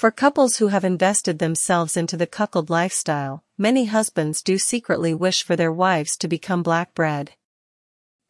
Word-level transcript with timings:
For 0.00 0.10
couples 0.10 0.56
who 0.56 0.68
have 0.68 0.82
invested 0.82 1.40
themselves 1.40 1.94
into 1.94 2.16
the 2.16 2.26
cuckold 2.26 2.70
lifestyle, 2.70 3.44
many 3.58 3.84
husbands 3.84 4.40
do 4.40 4.56
secretly 4.56 5.12
wish 5.12 5.42
for 5.42 5.56
their 5.56 5.70
wives 5.70 6.16
to 6.16 6.26
become 6.26 6.62
black 6.62 6.94
bred. 6.94 7.32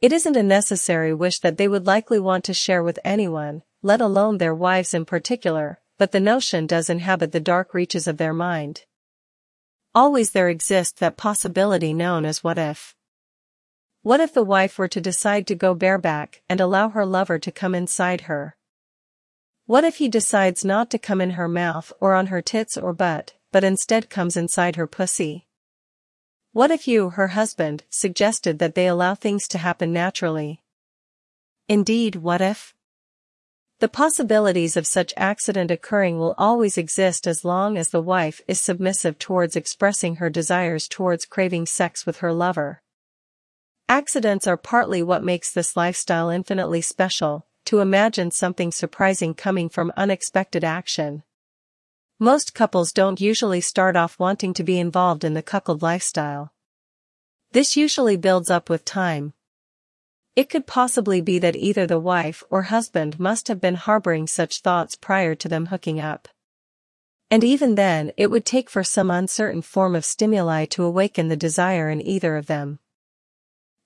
It 0.00 0.12
isn't 0.12 0.34
a 0.34 0.42
necessary 0.42 1.14
wish 1.14 1.38
that 1.38 1.58
they 1.58 1.68
would 1.68 1.86
likely 1.86 2.18
want 2.18 2.42
to 2.46 2.54
share 2.54 2.82
with 2.82 2.98
anyone, 3.04 3.62
let 3.84 4.00
alone 4.00 4.38
their 4.38 4.52
wives 4.52 4.94
in 4.94 5.04
particular, 5.04 5.80
but 5.96 6.10
the 6.10 6.18
notion 6.18 6.66
does 6.66 6.90
inhabit 6.90 7.30
the 7.30 7.38
dark 7.38 7.72
reaches 7.72 8.08
of 8.08 8.16
their 8.16 8.34
mind. 8.34 8.86
Always 9.94 10.32
there 10.32 10.48
exists 10.48 10.98
that 10.98 11.16
possibility 11.16 11.94
known 11.94 12.24
as 12.24 12.42
what 12.42 12.58
if. 12.58 12.96
What 14.02 14.18
if 14.18 14.34
the 14.34 14.42
wife 14.42 14.76
were 14.76 14.88
to 14.88 15.00
decide 15.00 15.46
to 15.46 15.54
go 15.54 15.74
bareback 15.74 16.42
and 16.48 16.60
allow 16.60 16.88
her 16.88 17.06
lover 17.06 17.38
to 17.38 17.52
come 17.52 17.76
inside 17.76 18.22
her? 18.22 18.56
What 19.70 19.84
if 19.84 19.98
he 19.98 20.08
decides 20.08 20.64
not 20.64 20.90
to 20.90 20.98
come 20.98 21.20
in 21.20 21.38
her 21.38 21.46
mouth 21.46 21.92
or 22.00 22.12
on 22.16 22.26
her 22.26 22.42
tits 22.42 22.76
or 22.76 22.92
butt, 22.92 23.34
but 23.52 23.62
instead 23.62 24.10
comes 24.10 24.36
inside 24.36 24.74
her 24.74 24.88
pussy? 24.88 25.46
What 26.50 26.72
if 26.72 26.88
you, 26.88 27.10
her 27.10 27.28
husband, 27.28 27.84
suggested 27.88 28.58
that 28.58 28.74
they 28.74 28.88
allow 28.88 29.14
things 29.14 29.46
to 29.46 29.58
happen 29.58 29.92
naturally? 29.92 30.64
Indeed, 31.68 32.16
what 32.16 32.40
if? 32.40 32.74
The 33.78 33.86
possibilities 33.86 34.76
of 34.76 34.88
such 34.88 35.14
accident 35.16 35.70
occurring 35.70 36.18
will 36.18 36.34
always 36.36 36.76
exist 36.76 37.28
as 37.28 37.44
long 37.44 37.78
as 37.78 37.90
the 37.90 38.02
wife 38.02 38.40
is 38.48 38.60
submissive 38.60 39.20
towards 39.20 39.54
expressing 39.54 40.16
her 40.16 40.30
desires 40.30 40.88
towards 40.88 41.26
craving 41.26 41.66
sex 41.66 42.04
with 42.04 42.16
her 42.16 42.32
lover. 42.32 42.82
Accidents 43.88 44.48
are 44.48 44.56
partly 44.56 45.00
what 45.00 45.22
makes 45.22 45.52
this 45.52 45.76
lifestyle 45.76 46.28
infinitely 46.28 46.80
special, 46.80 47.46
to 47.64 47.80
imagine 47.80 48.30
something 48.30 48.72
surprising 48.72 49.34
coming 49.34 49.68
from 49.68 49.92
unexpected 49.96 50.64
action. 50.64 51.22
Most 52.18 52.54
couples 52.54 52.92
don't 52.92 53.20
usually 53.20 53.60
start 53.60 53.96
off 53.96 54.18
wanting 54.18 54.52
to 54.54 54.62
be 54.62 54.78
involved 54.78 55.24
in 55.24 55.34
the 55.34 55.42
cuckold 55.42 55.82
lifestyle. 55.82 56.52
This 57.52 57.76
usually 57.76 58.16
builds 58.16 58.50
up 58.50 58.68
with 58.68 58.84
time. 58.84 59.32
It 60.36 60.48
could 60.48 60.66
possibly 60.66 61.20
be 61.20 61.38
that 61.38 61.56
either 61.56 61.86
the 61.86 61.98
wife 61.98 62.44
or 62.50 62.62
husband 62.62 63.18
must 63.18 63.48
have 63.48 63.60
been 63.60 63.74
harboring 63.74 64.26
such 64.26 64.60
thoughts 64.60 64.94
prior 64.94 65.34
to 65.34 65.48
them 65.48 65.66
hooking 65.66 65.98
up. 65.98 66.28
And 67.30 67.44
even 67.44 67.76
then, 67.76 68.12
it 68.16 68.30
would 68.30 68.44
take 68.44 68.68
for 68.68 68.82
some 68.82 69.10
uncertain 69.10 69.62
form 69.62 69.94
of 69.94 70.04
stimuli 70.04 70.66
to 70.66 70.84
awaken 70.84 71.28
the 71.28 71.36
desire 71.36 71.88
in 71.88 72.04
either 72.06 72.36
of 72.36 72.46
them. 72.46 72.80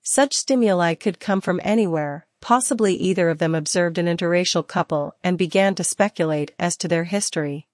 Such 0.01 0.35
stimuli 0.35 0.93
could 0.95 1.19
come 1.19 1.41
from 1.41 1.59
anywhere, 1.63 2.27
possibly 2.45 2.93
either 2.93 3.31
of 3.31 3.39
them 3.39 3.55
observed 3.55 3.97
an 3.97 4.05
interracial 4.05 4.61
couple 4.67 5.15
and 5.23 5.35
began 5.35 5.73
to 5.73 5.83
speculate 5.83 6.51
as 6.59 6.77
to 6.77 6.87
their 6.87 7.05
history. 7.05 7.67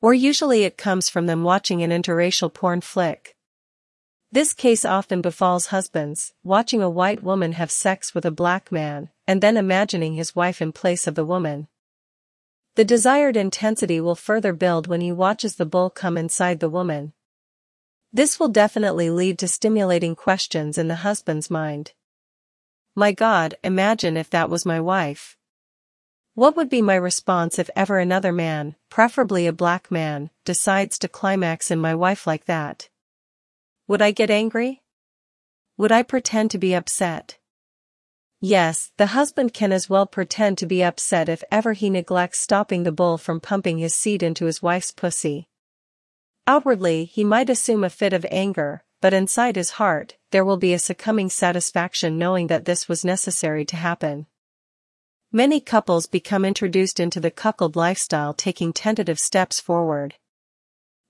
Or 0.00 0.14
usually 0.14 0.62
it 0.62 0.78
comes 0.78 1.08
from 1.08 1.26
them 1.26 1.42
watching 1.42 1.82
an 1.82 1.90
interracial 1.90 2.54
porn 2.54 2.80
flick. 2.80 3.34
This 4.30 4.52
case 4.52 4.84
often 4.84 5.20
befalls 5.20 5.66
husbands, 5.66 6.32
watching 6.44 6.80
a 6.80 6.88
white 6.88 7.24
woman 7.24 7.54
have 7.54 7.72
sex 7.72 8.14
with 8.14 8.24
a 8.24 8.30
black 8.30 8.70
man, 8.70 9.08
and 9.26 9.40
then 9.40 9.56
imagining 9.56 10.14
his 10.14 10.36
wife 10.36 10.62
in 10.62 10.70
place 10.70 11.08
of 11.08 11.16
the 11.16 11.26
woman. 11.26 11.66
The 12.76 12.84
desired 12.84 13.36
intensity 13.36 14.00
will 14.00 14.14
further 14.14 14.52
build 14.52 14.86
when 14.86 15.00
he 15.00 15.10
watches 15.10 15.56
the 15.56 15.66
bull 15.66 15.90
come 15.90 16.16
inside 16.16 16.60
the 16.60 16.70
woman. 16.70 17.14
This 18.12 18.38
will 18.38 18.46
definitely 18.46 19.10
lead 19.10 19.40
to 19.40 19.48
stimulating 19.48 20.14
questions 20.14 20.78
in 20.78 20.86
the 20.86 21.02
husband's 21.02 21.50
mind. 21.50 21.94
My 22.94 23.12
God, 23.12 23.56
imagine 23.64 24.18
if 24.18 24.28
that 24.30 24.50
was 24.50 24.66
my 24.66 24.78
wife. 24.78 25.38
What 26.34 26.56
would 26.56 26.68
be 26.68 26.82
my 26.82 26.94
response 26.94 27.58
if 27.58 27.70
ever 27.74 27.98
another 27.98 28.32
man, 28.32 28.76
preferably 28.90 29.46
a 29.46 29.52
black 29.52 29.90
man, 29.90 30.30
decides 30.44 30.98
to 30.98 31.08
climax 31.08 31.70
in 31.70 31.78
my 31.78 31.94
wife 31.94 32.26
like 32.26 32.44
that? 32.44 32.90
Would 33.88 34.02
I 34.02 34.10
get 34.10 34.30
angry? 34.30 34.82
Would 35.78 35.90
I 35.90 36.02
pretend 36.02 36.50
to 36.50 36.58
be 36.58 36.74
upset? 36.74 37.38
Yes, 38.40 38.92
the 38.98 39.06
husband 39.06 39.54
can 39.54 39.72
as 39.72 39.88
well 39.88 40.04
pretend 40.04 40.58
to 40.58 40.66
be 40.66 40.82
upset 40.82 41.28
if 41.28 41.42
ever 41.50 41.72
he 41.72 41.88
neglects 41.88 42.40
stopping 42.40 42.82
the 42.82 42.92
bull 42.92 43.16
from 43.16 43.40
pumping 43.40 43.78
his 43.78 43.94
seed 43.94 44.22
into 44.22 44.46
his 44.46 44.60
wife's 44.60 44.90
pussy. 44.90 45.48
Outwardly, 46.46 47.04
he 47.06 47.24
might 47.24 47.48
assume 47.48 47.84
a 47.84 47.90
fit 47.90 48.12
of 48.12 48.26
anger, 48.30 48.84
but 49.02 49.12
inside 49.12 49.56
his 49.56 49.72
heart, 49.72 50.16
there 50.30 50.44
will 50.44 50.56
be 50.56 50.72
a 50.72 50.78
succumbing 50.78 51.28
satisfaction 51.28 52.16
knowing 52.16 52.46
that 52.46 52.64
this 52.64 52.88
was 52.88 53.04
necessary 53.04 53.64
to 53.64 53.76
happen. 53.76 54.26
Many 55.32 55.60
couples 55.60 56.06
become 56.06 56.44
introduced 56.44 57.00
into 57.00 57.18
the 57.18 57.30
cuckold 57.32 57.74
lifestyle 57.74 58.32
taking 58.32 58.72
tentative 58.72 59.18
steps 59.18 59.58
forward. 59.58 60.14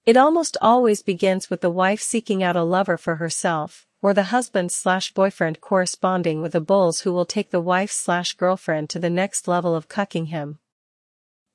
It 0.06 0.16
almost 0.16 0.56
always 0.62 1.02
begins 1.02 1.50
with 1.50 1.60
the 1.60 1.70
wife 1.70 2.00
seeking 2.00 2.42
out 2.42 2.56
a 2.56 2.62
lover 2.62 2.96
for 2.96 3.16
herself, 3.16 3.86
or 4.00 4.14
the 4.14 4.30
husband 4.34 4.72
slash 4.72 5.12
boyfriend 5.12 5.60
corresponding 5.60 6.40
with 6.40 6.52
the 6.52 6.62
bulls 6.62 7.02
who 7.02 7.12
will 7.12 7.26
take 7.26 7.50
the 7.50 7.60
wife 7.60 7.92
slash 7.92 8.32
girlfriend 8.32 8.88
to 8.90 8.98
the 8.98 9.10
next 9.10 9.46
level 9.46 9.74
of 9.74 9.88
cucking 9.88 10.28
him. 10.28 10.58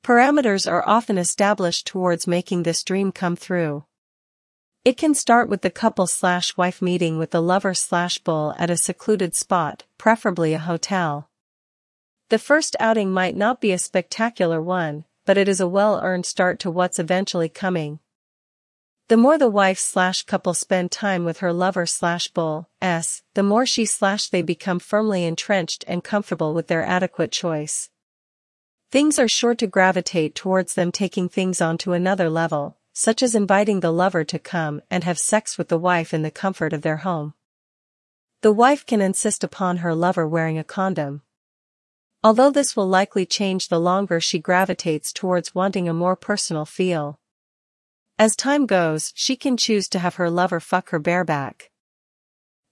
Parameters 0.03 0.71
are 0.71 0.87
often 0.87 1.17
established 1.17 1.87
towards 1.87 2.27
making 2.27 2.61
this 2.61 2.83
dream 2.83 3.11
come 3.11 3.35
through. 3.35 3.86
It 4.87 4.95
can 4.95 5.15
start 5.15 5.49
with 5.49 5.63
the 5.63 5.69
couple 5.69 6.07
slash 6.07 6.55
wife 6.55 6.81
meeting 6.81 7.17
with 7.17 7.31
the 7.31 7.41
lover 7.41 7.73
slash 7.73 8.19
bull 8.19 8.55
at 8.57 8.69
a 8.69 8.77
secluded 8.77 9.35
spot, 9.35 9.83
preferably 9.97 10.53
a 10.53 10.59
hotel. 10.59 11.29
The 12.29 12.39
first 12.39 12.73
outing 12.79 13.11
might 13.11 13.35
not 13.35 13.59
be 13.59 13.73
a 13.73 13.79
spectacular 13.79 14.61
one, 14.61 15.03
but 15.25 15.37
it 15.37 15.49
is 15.49 15.59
a 15.59 15.67
well-earned 15.67 16.25
start 16.25 16.57
to 16.59 16.71
what's 16.71 16.99
eventually 16.99 17.49
coming. 17.49 17.99
The 19.09 19.17
more 19.17 19.37
the 19.37 19.49
wife 19.49 19.77
slash 19.77 20.23
couple 20.23 20.53
spend 20.53 20.89
time 20.89 21.25
with 21.25 21.39
her 21.39 21.51
lover 21.51 21.85
slash 21.85 22.29
bull, 22.29 22.69
s, 22.81 23.23
the 23.33 23.43
more 23.43 23.65
she 23.65 23.83
slash 23.83 24.29
they 24.29 24.41
become 24.41 24.79
firmly 24.79 25.25
entrenched 25.25 25.83
and 25.85 26.01
comfortable 26.01 26.53
with 26.53 26.67
their 26.67 26.85
adequate 26.85 27.33
choice. 27.33 27.89
Things 28.89 29.19
are 29.19 29.27
sure 29.27 29.55
to 29.55 29.67
gravitate 29.67 30.33
towards 30.33 30.75
them 30.75 30.93
taking 30.93 31.27
things 31.27 31.59
on 31.59 31.77
to 31.79 31.91
another 31.91 32.29
level, 32.29 32.76
such 32.99 33.21
as 33.21 33.35
inviting 33.35 33.81
the 33.81 33.91
lover 33.91 34.23
to 34.23 34.39
come 34.39 34.81
and 34.89 35.03
have 35.03 35.19
sex 35.19 35.55
with 35.55 35.67
the 35.67 35.77
wife 35.77 36.15
in 36.15 36.23
the 36.23 36.31
comfort 36.31 36.73
of 36.73 36.81
their 36.81 36.97
home. 36.97 37.35
The 38.41 38.51
wife 38.51 38.87
can 38.87 39.01
insist 39.01 39.43
upon 39.43 39.77
her 39.77 39.93
lover 39.93 40.27
wearing 40.27 40.57
a 40.57 40.63
condom. 40.63 41.21
Although 42.23 42.49
this 42.49 42.75
will 42.75 42.87
likely 42.87 43.23
change 43.23 43.67
the 43.67 43.79
longer 43.79 44.19
she 44.19 44.39
gravitates 44.39 45.13
towards 45.13 45.53
wanting 45.53 45.87
a 45.87 45.93
more 45.93 46.15
personal 46.15 46.65
feel. 46.65 47.19
As 48.17 48.35
time 48.35 48.65
goes, 48.65 49.13
she 49.15 49.35
can 49.35 49.57
choose 49.57 49.87
to 49.89 49.99
have 49.99 50.15
her 50.15 50.31
lover 50.31 50.59
fuck 50.59 50.89
her 50.89 50.97
bareback. 50.97 51.69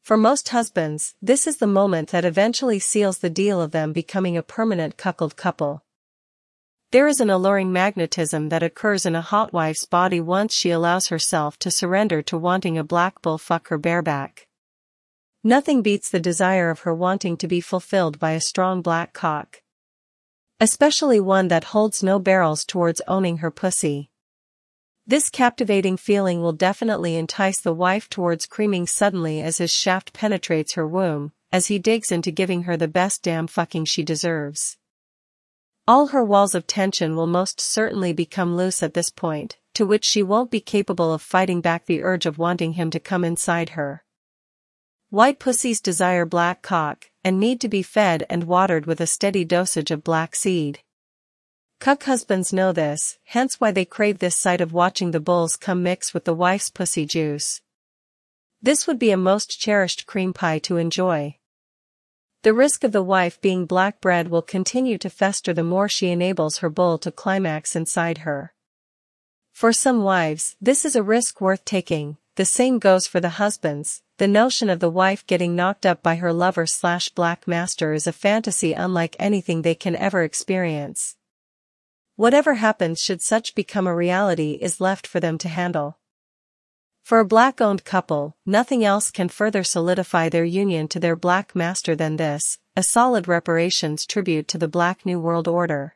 For 0.01 0.17
most 0.17 0.49
husbands, 0.49 1.13
this 1.21 1.45
is 1.45 1.57
the 1.57 1.67
moment 1.67 2.09
that 2.09 2.25
eventually 2.25 2.79
seals 2.79 3.19
the 3.19 3.29
deal 3.29 3.61
of 3.61 3.69
them 3.69 3.93
becoming 3.93 4.35
a 4.35 4.41
permanent 4.41 4.97
cuckold 4.97 5.35
couple. 5.35 5.84
There 6.95 7.09
is 7.09 7.19
an 7.19 7.29
alluring 7.29 7.73
magnetism 7.73 8.47
that 8.47 8.63
occurs 8.63 9.05
in 9.05 9.15
a 9.15 9.21
hot 9.21 9.51
wife's 9.51 9.85
body 9.85 10.21
once 10.21 10.53
she 10.53 10.69
allows 10.69 11.09
herself 11.09 11.59
to 11.59 11.69
surrender 11.69 12.21
to 12.21 12.37
wanting 12.37 12.77
a 12.77 12.85
black 12.85 13.21
bull 13.21 13.37
fuck 13.37 13.67
her 13.67 13.77
bareback. 13.77 14.47
Nothing 15.43 15.81
beats 15.81 16.09
the 16.09 16.21
desire 16.21 16.69
of 16.69 16.79
her 16.87 16.95
wanting 16.95 17.35
to 17.35 17.49
be 17.49 17.59
fulfilled 17.59 18.17
by 18.17 18.31
a 18.31 18.39
strong 18.39 18.81
black 18.81 19.11
cock. 19.11 19.61
Especially 20.61 21.19
one 21.19 21.49
that 21.49 21.65
holds 21.75 22.01
no 22.01 22.17
barrels 22.17 22.63
towards 22.63 23.01
owning 23.09 23.39
her 23.39 23.51
pussy. 23.51 24.09
This 25.05 25.29
captivating 25.29 25.97
feeling 25.97 26.41
will 26.41 26.53
definitely 26.53 27.17
entice 27.17 27.59
the 27.59 27.73
wife 27.73 28.09
towards 28.09 28.45
creaming 28.45 28.87
suddenly 28.87 29.41
as 29.41 29.57
his 29.57 29.73
shaft 29.73 30.13
penetrates 30.13 30.75
her 30.75 30.87
womb, 30.87 31.33
as 31.51 31.67
he 31.67 31.77
digs 31.77 32.09
into 32.09 32.31
giving 32.31 32.63
her 32.63 32.77
the 32.77 32.87
best 32.87 33.21
damn 33.21 33.47
fucking 33.47 33.83
she 33.83 34.01
deserves. 34.01 34.77
All 35.87 36.07
her 36.07 36.23
walls 36.23 36.55
of 36.55 36.65
tension 36.65 37.15
will 37.15 37.27
most 37.27 37.61
certainly 37.61 38.11
become 38.11 38.57
loose 38.57 38.81
at 38.81 38.95
this 38.95 39.11
point, 39.11 39.57
to 39.75 39.85
which 39.85 40.03
she 40.03 40.23
won't 40.23 40.49
be 40.49 40.59
capable 40.59 41.13
of 41.13 41.21
fighting 41.21 41.61
back 41.61 41.85
the 41.85 42.01
urge 42.01 42.25
of 42.25 42.39
wanting 42.39 42.73
him 42.73 42.89
to 42.89 42.99
come 42.99 43.23
inside 43.23 43.69
her. 43.69 44.03
White 45.11 45.37
pussies 45.37 45.79
desire 45.79 46.25
black 46.25 46.63
cock, 46.63 47.11
and 47.23 47.39
need 47.39 47.61
to 47.61 47.69
be 47.69 47.83
fed 47.83 48.25
and 48.31 48.45
watered 48.45 48.87
with 48.87 48.99
a 48.99 49.05
steady 49.05 49.45
dosage 49.45 49.91
of 49.91 50.03
black 50.03 50.35
seed. 50.35 50.79
Cuck 51.79 52.03
husbands 52.05 52.51
know 52.51 52.71
this, 52.71 53.19
hence 53.25 53.59
why 53.59 53.71
they 53.71 53.85
crave 53.85 54.17
this 54.17 54.35
sight 54.35 54.61
of 54.61 54.73
watching 54.73 55.11
the 55.11 55.19
bulls 55.19 55.55
come 55.55 55.83
mix 55.83 56.15
with 56.15 56.25
the 56.25 56.33
wife's 56.33 56.71
pussy 56.71 57.05
juice. 57.05 57.61
This 58.59 58.87
would 58.87 58.97
be 58.97 59.11
a 59.11 59.17
most 59.17 59.59
cherished 59.59 60.07
cream 60.07 60.33
pie 60.33 60.57
to 60.59 60.77
enjoy. 60.77 61.37
The 62.45 62.53
risk 62.53 62.83
of 62.83 62.91
the 62.91 63.01
wife 63.01 63.41
being 63.41 63.65
black 63.65 63.99
bred 63.99 64.27
will 64.27 64.43
continue 64.43 64.99
to 64.99 65.09
fester 65.09 65.51
the 65.51 65.63
more 65.63 65.89
she 65.89 66.11
enables 66.11 66.59
her 66.59 66.69
bull 66.69 66.99
to 66.99 67.11
climax 67.11 67.75
inside 67.75 68.19
her. 68.19 68.53
For 69.51 69.73
some 69.73 70.03
wives, 70.03 70.55
this 70.61 70.85
is 70.85 70.95
a 70.95 71.01
risk 71.01 71.41
worth 71.41 71.65
taking, 71.65 72.17
the 72.35 72.45
same 72.45 72.77
goes 72.77 73.07
for 73.07 73.19
the 73.19 73.41
husbands, 73.41 74.03
the 74.17 74.27
notion 74.27 74.69
of 74.69 74.79
the 74.79 74.91
wife 74.91 75.25
getting 75.25 75.55
knocked 75.55 75.87
up 75.87 76.03
by 76.03 76.17
her 76.17 76.31
lover 76.31 76.67
slash 76.67 77.09
black 77.09 77.47
master 77.47 77.93
is 77.93 78.05
a 78.05 78.13
fantasy 78.13 78.73
unlike 78.73 79.15
anything 79.17 79.63
they 79.63 79.73
can 79.73 79.95
ever 79.95 80.21
experience. 80.21 81.15
Whatever 82.15 82.53
happens 82.53 83.01
should 83.01 83.23
such 83.23 83.55
become 83.55 83.87
a 83.87 83.95
reality 83.95 84.59
is 84.61 84.79
left 84.79 85.07
for 85.07 85.19
them 85.19 85.39
to 85.39 85.49
handle. 85.49 85.97
For 87.05 87.19
a 87.19 87.31
black-owned 87.33 87.85
couple, 87.85 88.35
nothing 88.47 88.83
else 88.83 89.11
can 89.11 89.29
further 89.29 89.63
solidify 89.63 90.27
their 90.29 90.43
union 90.43 90.87
to 90.87 90.99
their 90.99 91.15
black 91.15 91.55
master 91.55 91.95
than 91.95 92.15
this, 92.15 92.57
a 92.75 92.81
solid 92.81 93.27
reparations 93.27 94.07
tribute 94.07 94.47
to 94.47 94.57
the 94.57 94.67
Black 94.67 95.05
New 95.05 95.19
World 95.19 95.47
Order. 95.47 95.95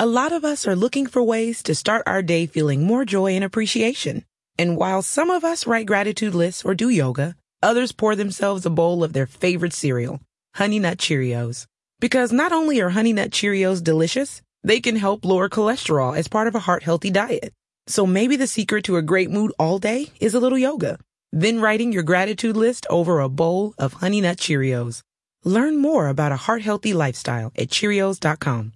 A 0.00 0.06
lot 0.06 0.32
of 0.32 0.44
us 0.44 0.66
are 0.66 0.74
looking 0.74 1.06
for 1.06 1.22
ways 1.22 1.62
to 1.62 1.72
start 1.76 2.02
our 2.04 2.20
day 2.20 2.46
feeling 2.46 2.82
more 2.82 3.04
joy 3.04 3.36
and 3.36 3.44
appreciation. 3.44 4.24
And 4.58 4.76
while 4.76 5.02
some 5.02 5.30
of 5.30 5.44
us 5.44 5.68
write 5.68 5.86
gratitude 5.86 6.34
lists 6.34 6.64
or 6.64 6.74
do 6.74 6.88
yoga, 6.88 7.36
others 7.62 7.92
pour 7.92 8.16
themselves 8.16 8.66
a 8.66 8.70
bowl 8.70 9.04
of 9.04 9.12
their 9.12 9.28
favorite 9.28 9.72
cereal, 9.72 10.20
Honey 10.56 10.80
Nut 10.80 10.98
Cheerios. 10.98 11.68
Because 12.00 12.32
not 12.32 12.50
only 12.50 12.80
are 12.80 12.90
Honey 12.90 13.12
Nut 13.12 13.30
Cheerios 13.30 13.80
delicious, 13.80 14.42
they 14.64 14.80
can 14.80 14.96
help 14.96 15.24
lower 15.24 15.48
cholesterol 15.48 16.18
as 16.18 16.26
part 16.26 16.48
of 16.48 16.56
a 16.56 16.66
heart 16.66 16.82
healthy 16.82 17.12
diet. 17.12 17.54
So 17.86 18.06
maybe 18.06 18.36
the 18.36 18.46
secret 18.46 18.84
to 18.84 18.96
a 18.96 19.02
great 19.02 19.30
mood 19.30 19.52
all 19.58 19.78
day 19.78 20.08
is 20.20 20.34
a 20.34 20.40
little 20.40 20.58
yoga. 20.58 20.98
Then 21.32 21.60
writing 21.60 21.92
your 21.92 22.02
gratitude 22.02 22.56
list 22.56 22.86
over 22.90 23.20
a 23.20 23.28
bowl 23.28 23.74
of 23.78 23.94
Honey 23.94 24.20
Nut 24.20 24.38
Cheerios. 24.38 25.02
Learn 25.44 25.76
more 25.76 26.08
about 26.08 26.32
a 26.32 26.36
heart 26.36 26.62
healthy 26.62 26.94
lifestyle 26.94 27.50
at 27.56 27.68
Cheerios.com. 27.68 28.72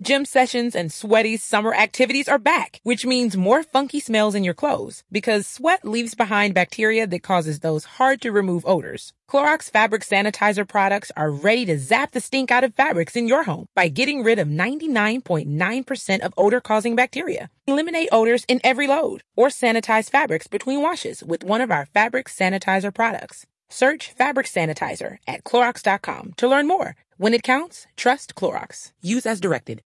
Gym 0.00 0.24
sessions 0.24 0.76
and 0.76 0.92
sweaty 0.92 1.36
summer 1.36 1.74
activities 1.74 2.28
are 2.28 2.38
back, 2.38 2.80
which 2.84 3.04
means 3.04 3.36
more 3.36 3.64
funky 3.64 3.98
smells 3.98 4.36
in 4.36 4.44
your 4.44 4.54
clothes 4.54 5.02
because 5.10 5.44
sweat 5.44 5.84
leaves 5.84 6.14
behind 6.14 6.54
bacteria 6.54 7.04
that 7.04 7.24
causes 7.24 7.58
those 7.58 7.98
hard 7.98 8.20
to 8.20 8.30
remove 8.30 8.64
odors. 8.64 9.12
Clorox 9.28 9.68
fabric 9.68 10.02
sanitizer 10.02 10.66
products 10.68 11.10
are 11.16 11.32
ready 11.32 11.66
to 11.66 11.76
zap 11.76 12.12
the 12.12 12.20
stink 12.20 12.52
out 12.52 12.62
of 12.62 12.74
fabrics 12.74 13.16
in 13.16 13.26
your 13.26 13.42
home 13.42 13.66
by 13.74 13.88
getting 13.88 14.22
rid 14.22 14.38
of 14.38 14.46
99.9% 14.46 16.20
of 16.20 16.34
odor 16.36 16.60
causing 16.60 16.94
bacteria. 16.94 17.50
Eliminate 17.66 18.08
odors 18.12 18.44
in 18.46 18.60
every 18.62 18.86
load 18.86 19.22
or 19.34 19.48
sanitize 19.48 20.08
fabrics 20.08 20.46
between 20.46 20.80
washes 20.80 21.24
with 21.24 21.42
one 21.42 21.60
of 21.60 21.72
our 21.72 21.86
fabric 21.86 22.28
sanitizer 22.28 22.94
products. 22.94 23.46
Search 23.68 24.12
fabric 24.12 24.46
sanitizer 24.46 25.18
at 25.26 25.42
Clorox.com 25.42 26.34
to 26.36 26.48
learn 26.48 26.68
more. 26.68 26.94
When 27.16 27.34
it 27.34 27.42
counts, 27.42 27.88
trust 27.96 28.36
Clorox. 28.36 28.92
Use 29.02 29.26
as 29.26 29.40
directed. 29.40 29.82